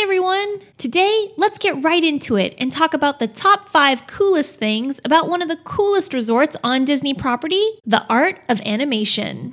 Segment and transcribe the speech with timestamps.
[0.00, 0.60] Everyone!
[0.78, 5.28] Today, let's get right into it and talk about the top five coolest things about
[5.28, 9.52] one of the coolest resorts on Disney property the art of animation.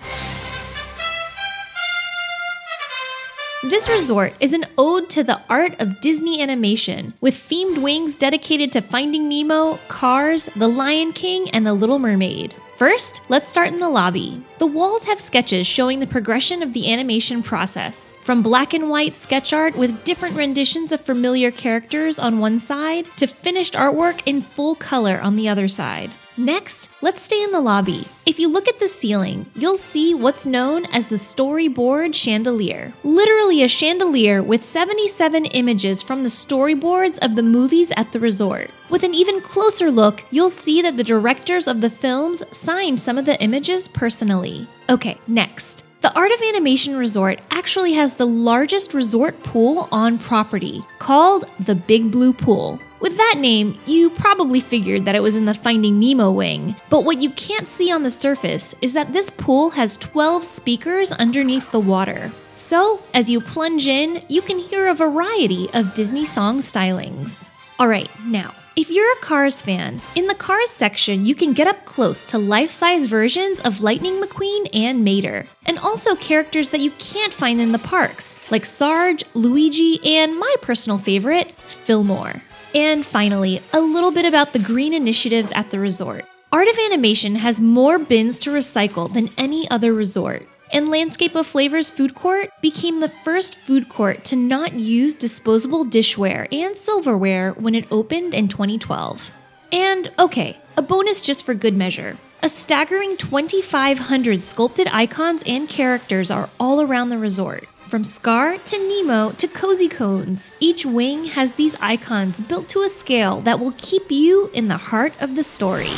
[3.64, 8.72] This resort is an ode to the art of Disney animation, with themed wings dedicated
[8.74, 12.54] to Finding Nemo, Cars, The Lion King, and The Little Mermaid.
[12.78, 14.44] First, let's start in the lobby.
[14.60, 19.16] The walls have sketches showing the progression of the animation process, from black and white
[19.16, 24.42] sketch art with different renditions of familiar characters on one side to finished artwork in
[24.42, 26.12] full color on the other side.
[26.38, 28.08] Next, let's stay in the lobby.
[28.26, 32.94] If you look at the ceiling, you'll see what's known as the storyboard chandelier.
[33.04, 38.70] Literally a chandelier with 77 images from the storyboards of the movies at the resort.
[38.90, 43.18] With an even closer look, you'll see that the directors of the films signed some
[43.18, 44.68] of the images personally.
[44.90, 45.84] Okay, next.
[46.02, 51.74] The Art of Animation Resort actually has the largest resort pool on property, called the
[51.74, 52.80] Big Blue Pool.
[53.06, 57.06] With that name, you probably figured that it was in the Finding Nemo wing, but
[57.06, 61.70] what you can't see on the surface is that this pool has 12 speakers underneath
[61.70, 62.32] the water.
[62.56, 67.52] So, as you plunge in, you can hear a variety of Disney song stylings.
[67.80, 71.86] Alright, now, if you're a Cars fan, in the Cars section, you can get up
[71.86, 76.90] close to life size versions of Lightning McQueen and Mater, and also characters that you
[76.98, 82.42] can't find in the parks, like Sarge, Luigi, and my personal favorite, Fillmore.
[82.76, 86.26] And finally, a little bit about the green initiatives at the resort.
[86.52, 90.46] Art of Animation has more bins to recycle than any other resort.
[90.74, 95.86] And Landscape of Flavors Food Court became the first food court to not use disposable
[95.86, 99.32] dishware and silverware when it opened in 2012.
[99.72, 102.18] And okay, a bonus just for good measure.
[102.46, 107.68] A staggering 2,500 sculpted icons and characters are all around the resort.
[107.88, 112.90] From Scar to Nemo to Cozy Cones, each wing has these icons built to a
[112.90, 115.90] scale that will keep you in the heart of the story.